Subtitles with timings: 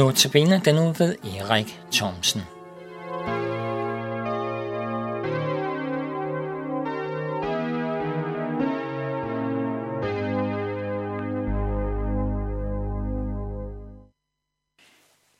[0.00, 2.40] Notabene den nu ved Erik Thomsen.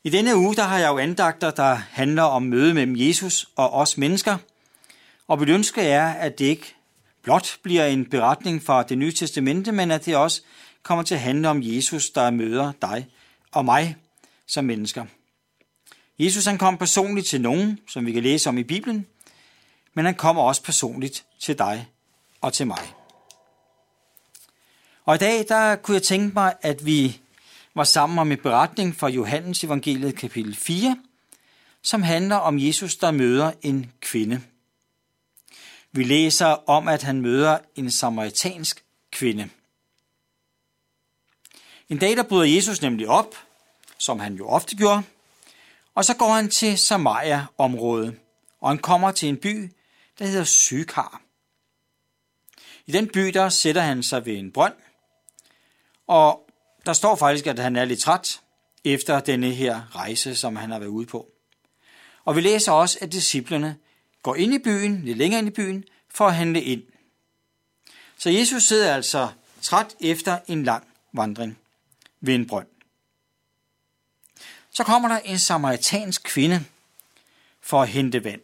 [0.03, 3.73] I denne uge der har jeg jo andagter, der handler om møde mellem Jesus og
[3.73, 4.37] os mennesker.
[5.27, 6.75] Og mit ønske er, at det ikke
[7.23, 10.41] blot bliver en beretning fra det nye testamente, men at det også
[10.83, 13.07] kommer til at handle om Jesus, der møder dig
[13.51, 13.95] og mig
[14.51, 15.05] som mennesker.
[16.19, 19.05] Jesus han kom personligt til nogen, som vi kan læse om i Bibelen,
[19.93, 21.87] men han kommer også personligt til dig
[22.41, 22.93] og til mig.
[25.05, 27.19] Og i dag der kunne jeg tænke mig, at vi
[27.75, 30.97] var sammen om en beretning fra Johannes evangeliet kapitel 4,
[31.81, 34.41] som handler om Jesus, der møder en kvinde.
[35.91, 39.49] Vi læser om, at han møder en samaritansk kvinde.
[41.89, 43.35] En dag der bryder Jesus nemlig op,
[44.01, 45.03] som han jo ofte gjorde,
[45.95, 48.19] og så går han til Samaria-området,
[48.59, 49.71] og han kommer til en by,
[50.19, 51.21] der hedder Sykar.
[52.85, 54.73] I den by, der sætter han sig ved en brønd,
[56.07, 56.49] og
[56.85, 58.41] der står faktisk, at han er lidt træt
[58.83, 61.27] efter denne her rejse, som han har været ude på.
[62.25, 63.77] Og vi læser også, at disciplerne
[64.23, 66.83] går ind i byen, lidt længere ind i byen, for at handle ind.
[68.17, 69.29] Så Jesus sidder altså
[69.61, 71.57] træt efter en lang vandring
[72.21, 72.67] ved en brønd.
[74.71, 76.65] Så kommer der en samaritansk kvinde
[77.61, 78.41] for at hente vand.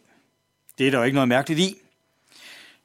[0.78, 1.76] Det er der jo ikke noget mærkeligt i.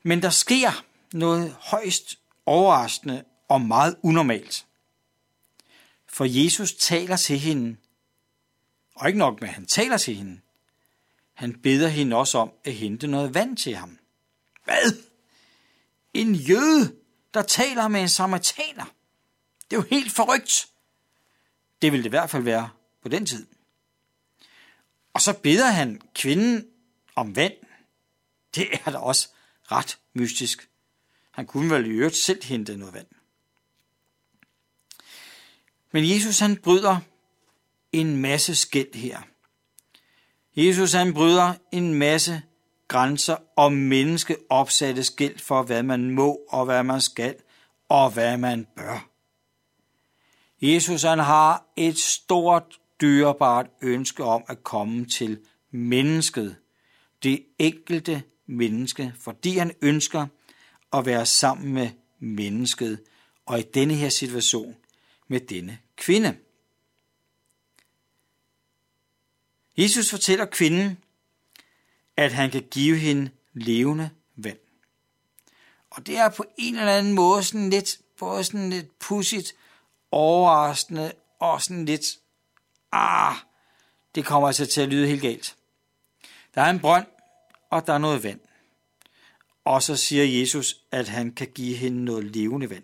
[0.04, 4.66] Men der sker noget højst overraskende og meget unormalt.
[6.08, 7.78] For Jesus taler til hende,
[8.96, 10.40] og ikke nok med, at han taler til hende,
[11.34, 13.98] han beder hende også om at hente noget vand til ham.
[14.64, 15.04] Hvad?
[16.14, 16.96] En jøde,
[17.34, 18.86] der taler med en samaritaner?
[19.72, 20.68] Det er jo helt forrygt.
[21.82, 22.70] Det vil det i hvert fald være
[23.03, 23.47] på den tid.
[25.14, 26.68] Og så beder han kvinden
[27.16, 27.53] om vand.
[28.56, 29.30] Det er da også
[29.72, 30.69] ret mystisk.
[31.31, 33.08] Han kunne vel i øvrigt selv hente noget vand.
[35.91, 37.00] Men Jesus han bryder
[37.91, 39.22] en masse skæld her.
[40.56, 42.41] Jesus han bryder en masse
[42.88, 47.35] grænser og menneske opsatte skæld for, hvad man må og hvad man skal
[47.90, 49.09] og hvad man bør.
[50.62, 55.40] Jesus han har et stort dyrebart ønske om at komme til
[55.72, 56.56] mennesket,
[57.24, 60.28] det enkelte menneske, fordi han ønsker
[60.94, 63.03] at være sammen med mennesket,
[63.46, 64.75] og i denne her situation
[65.28, 66.38] med denne kvinde.
[69.78, 70.97] Jesus fortæller kvinden,
[72.18, 74.58] at han kan give hende levende vand.
[75.90, 79.56] Og det er på en eller anden måde sådan lidt, både sådan lidt pudsigt,
[80.12, 82.06] overraskende og sådan lidt,
[82.94, 83.36] ah,
[84.16, 85.56] det kommer altså til at lyde helt galt.
[86.56, 87.08] Der er en brønd,
[87.70, 88.40] og der er noget vand.
[89.66, 92.84] Og så siger Jesus, at han kan give hende noget levende vand.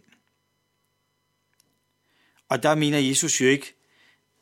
[2.50, 3.76] Og der mener Jesus jo ikke,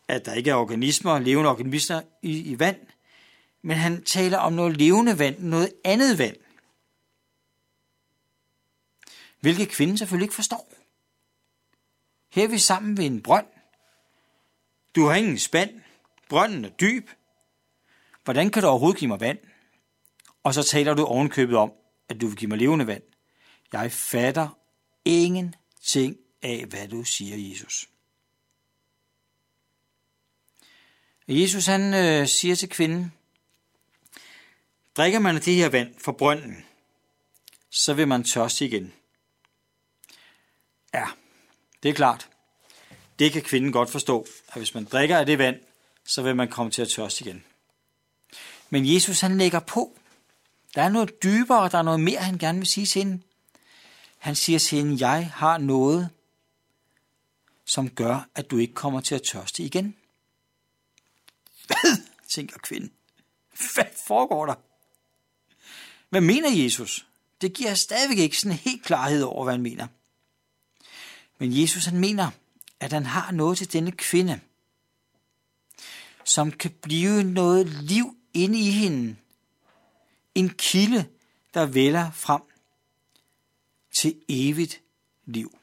[0.07, 2.79] at der ikke er organismer, levende organismer i, i vand,
[3.61, 6.35] men han taler om noget levende vand, noget andet vand.
[9.39, 10.73] Hvilket kvinden selvfølgelig ikke forstår.
[12.29, 13.45] Her er vi sammen ved en brønd.
[14.97, 15.81] Du har ingen spand.
[16.29, 17.09] Brønden er dyb.
[18.23, 19.37] Hvordan kan du overhovedet give mig vand?
[20.43, 21.71] Og så taler du ovenkøbet om,
[22.09, 23.03] at du vil give mig levende vand.
[23.73, 24.57] Jeg fatter
[25.05, 27.89] ingenting af, hvad du siger, Jesus.
[31.27, 33.13] Jesus han øh, siger til kvinden,
[34.97, 36.65] drikker man af det her vand fra brønden,
[37.69, 38.93] så vil man tørste igen.
[40.93, 41.05] Ja,
[41.83, 42.29] det er klart.
[43.19, 45.59] Det kan kvinden godt forstå, at hvis man drikker af det vand,
[46.05, 47.43] så vil man komme til at tørste igen.
[48.69, 49.97] Men Jesus han lægger på.
[50.75, 53.23] Der er noget dybere, der er noget mere, han gerne vil sige til hende.
[54.17, 56.09] Han siger til hende, jeg har noget,
[57.65, 59.95] som gør, at du ikke kommer til at tørste igen.
[61.67, 61.97] Hvad?
[62.29, 62.91] tænker kvinden.
[63.73, 64.55] Hvad foregår der?
[66.09, 67.05] Hvad mener Jesus?
[67.41, 69.87] Det giver stadigvæk ikke sådan helt klarhed over, hvad han mener.
[71.37, 72.31] Men Jesus han mener,
[72.79, 74.39] at han har noget til denne kvinde,
[76.23, 79.15] som kan blive noget liv inde i hende.
[80.35, 81.05] En kilde,
[81.53, 82.41] der vælger frem
[83.97, 84.81] til evigt
[85.25, 85.57] liv.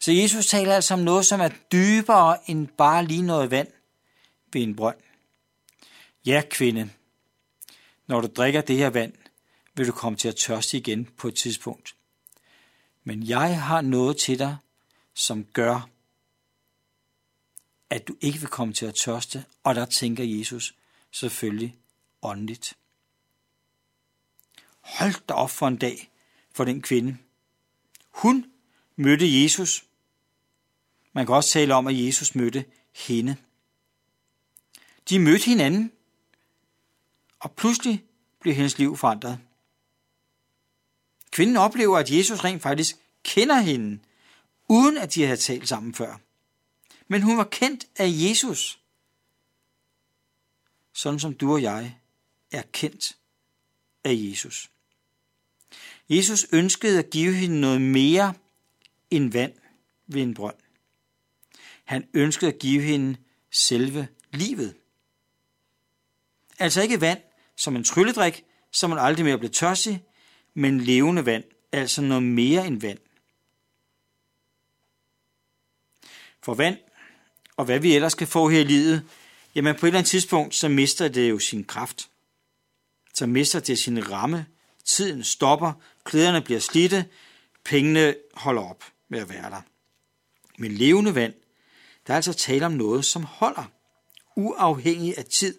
[0.00, 3.68] Så Jesus taler altså om noget, som er dybere end bare lige noget vand
[4.52, 4.96] ved en brønd.
[6.26, 6.90] Ja, kvinde,
[8.06, 9.12] når du drikker det her vand,
[9.74, 11.94] vil du komme til at tørste igen på et tidspunkt.
[13.04, 14.56] Men jeg har noget til dig,
[15.14, 15.88] som gør,
[17.90, 20.74] at du ikke vil komme til at tørste, og der tænker Jesus
[21.10, 21.76] selvfølgelig
[22.22, 22.76] åndeligt.
[24.80, 26.10] Hold da op for en dag
[26.52, 27.18] for den kvinde.
[28.10, 28.52] Hun
[28.96, 29.84] mødte Jesus.
[31.12, 33.36] Man kan også tale om, at Jesus mødte hende.
[35.08, 35.92] De mødte hinanden,
[37.40, 38.04] og pludselig
[38.40, 39.40] blev hendes liv forandret.
[41.30, 44.00] Kvinden oplever, at Jesus rent faktisk kender hende,
[44.68, 46.16] uden at de havde talt sammen før.
[47.08, 48.80] Men hun var kendt af Jesus,
[50.92, 51.98] sådan som du og jeg
[52.52, 53.16] er kendt
[54.04, 54.70] af Jesus.
[56.08, 58.34] Jesus ønskede at give hende noget mere
[59.10, 59.52] end vand
[60.06, 60.56] ved en brønd.
[61.84, 63.16] Han ønskede at give hende
[63.50, 64.76] selve livet.
[66.58, 67.20] Altså ikke vand
[67.56, 70.04] som en trylledrik, som man aldrig mere bliver tørstig,
[70.54, 72.98] men levende vand, altså noget mere end vand.
[76.44, 76.78] For vand,
[77.56, 79.02] og hvad vi ellers kan få her i livet,
[79.54, 82.10] jamen på et eller andet tidspunkt, så mister det jo sin kraft.
[83.14, 84.46] Så mister det sin ramme,
[84.84, 85.72] tiden stopper,
[86.04, 87.06] klæderne bliver slidte,
[87.64, 89.60] pengene holder op med at være der.
[90.58, 91.34] Men levende vand,
[92.06, 93.64] der er altså tale om noget, som holder,
[94.36, 95.58] uafhængig af tid,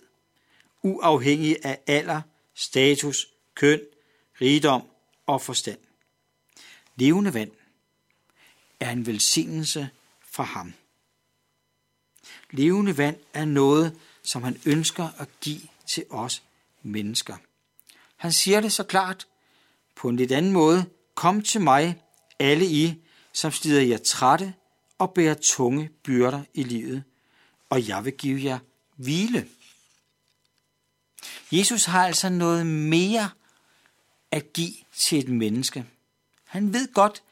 [0.83, 2.21] uafhængig af alder,
[2.53, 3.81] status, køn,
[4.41, 4.83] rigdom
[5.25, 5.79] og forstand.
[6.95, 7.51] Levende vand
[8.79, 9.89] er en velsignelse
[10.35, 10.73] fra ham.
[12.51, 16.43] Levende vand er noget, som han ønsker at give til os
[16.83, 17.37] mennesker.
[18.15, 19.27] Han siger det så klart
[19.95, 20.85] på en lidt anden måde.
[21.15, 22.01] Kom til mig,
[22.39, 23.03] alle I,
[23.33, 24.53] som stider jer trætte
[24.97, 27.03] og bærer tunge byrder i livet,
[27.69, 28.59] og jeg vil give jer
[28.95, 29.47] hvile.
[31.51, 33.29] Jesus har altså noget mere
[34.31, 35.85] at give til et menneske.
[36.45, 37.23] Han ved godt,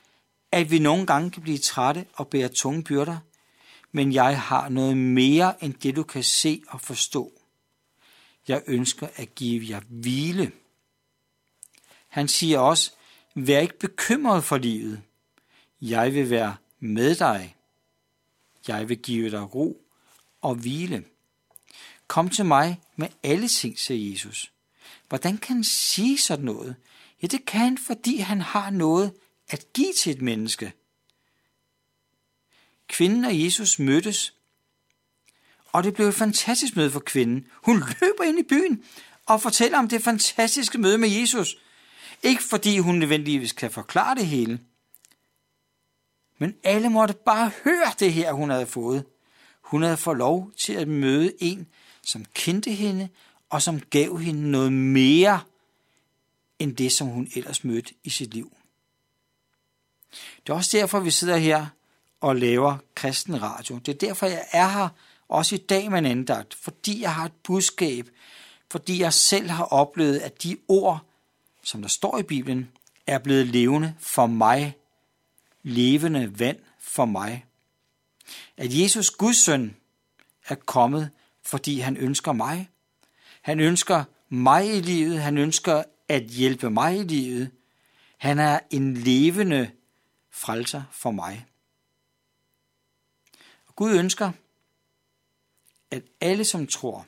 [0.54, 3.18] at vi nogle gange kan blive trætte og bære tunge byrder,
[3.92, 7.32] men jeg har noget mere end det, du kan se og forstå.
[8.48, 10.52] Jeg ønsker at give jer hvile.
[12.08, 12.92] Han siger også,
[13.36, 15.02] vær ikke bekymret for livet.
[15.82, 17.56] Jeg vil være med dig.
[18.68, 19.82] Jeg vil give dig ro
[20.42, 21.04] og hvile.
[22.08, 24.52] Kom til mig med alle ting, siger Jesus.
[25.10, 26.76] Hvordan kan han sige sådan noget?
[27.22, 29.14] Ja, det kan han, fordi han har noget
[29.50, 30.74] at give til et menneske.
[32.88, 34.34] Kvinden og Jesus mødtes,
[35.66, 37.48] og det blev et fantastisk møde for kvinden.
[37.54, 38.84] Hun løber ind i byen
[39.26, 41.58] og fortæller om det fantastiske møde med Jesus.
[42.24, 44.60] Ikke fordi hun nødvendigvis kan forklare det hele,
[46.38, 49.06] men alle måtte bare høre det her, hun havde fået.
[49.62, 51.68] Hun havde fået lov til at møde en,
[52.04, 53.10] som kendte hende,
[53.50, 55.42] og som gav hende noget mere
[56.60, 58.58] end det, som hun ellers mødte i sit liv.
[60.46, 61.66] Det er også derfor, vi sidder her
[62.22, 63.78] og laver kristen radio.
[63.78, 64.90] Det er derfor, jeg er her
[65.28, 68.10] også i dag med en andagt, fordi jeg har et budskab,
[68.72, 71.00] fordi jeg selv har oplevet, at de ord,
[71.64, 72.72] som der står i Bibelen,
[73.08, 74.78] er blevet levende for mig,
[75.64, 77.46] levende vand for mig.
[78.58, 79.76] At Jesus, Guds søn,
[80.48, 81.10] er kommet,
[81.46, 82.70] fordi han ønsker mig.
[83.42, 87.52] Han ønsker mig i livet, han ønsker at hjælpe mig i livet.
[88.18, 89.72] Han er en levende
[90.34, 91.46] frelser for mig.
[93.68, 94.32] Og Gud ønsker,
[95.92, 97.08] at alle, som tror,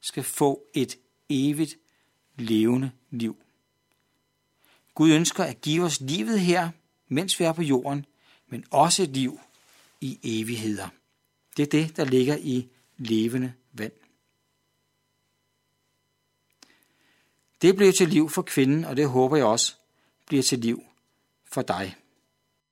[0.00, 0.98] skal få et
[1.28, 1.76] evigt
[2.36, 3.36] levende liv.
[4.94, 6.70] Gud ønsker at give os livet her,
[7.08, 8.06] mens vi er på jorden,
[8.46, 9.40] men også et liv
[10.00, 10.88] i evigheder.
[11.56, 13.92] Det er det, der ligger i levende vand.
[17.62, 19.74] Det blev til liv for kvinden, og det håber jeg også
[20.26, 20.84] bliver til liv
[21.44, 21.96] for dig.